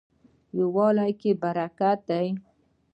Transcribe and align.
یووالي 0.59 1.11
کې 1.19 1.31
برکت 1.41 1.99
دی 2.09 2.27